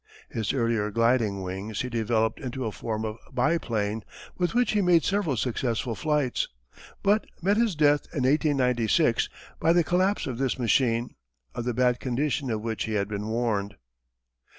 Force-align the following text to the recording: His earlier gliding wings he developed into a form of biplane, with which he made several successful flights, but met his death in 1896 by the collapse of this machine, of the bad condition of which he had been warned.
His 0.31 0.51
earlier 0.51 0.89
gliding 0.89 1.43
wings 1.43 1.81
he 1.81 1.87
developed 1.89 2.39
into 2.39 2.65
a 2.65 2.71
form 2.71 3.05
of 3.05 3.19
biplane, 3.31 4.03
with 4.35 4.55
which 4.55 4.71
he 4.71 4.81
made 4.81 5.03
several 5.03 5.37
successful 5.37 5.93
flights, 5.93 6.47
but 7.03 7.27
met 7.39 7.55
his 7.55 7.75
death 7.75 8.05
in 8.11 8.23
1896 8.23 9.29
by 9.59 9.73
the 9.73 9.83
collapse 9.83 10.25
of 10.25 10.39
this 10.39 10.57
machine, 10.57 11.13
of 11.53 11.65
the 11.65 11.73
bad 11.75 11.99
condition 11.99 12.49
of 12.49 12.61
which 12.63 12.85
he 12.85 12.93
had 12.93 13.07
been 13.07 13.27
warned. 13.27 13.75